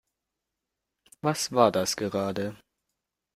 [1.21, 2.55] Was war das gerade?